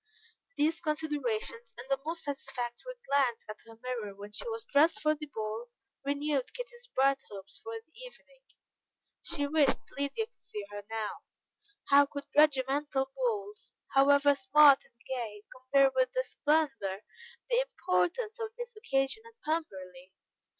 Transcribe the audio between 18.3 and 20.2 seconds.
of this occasion at Pemberley.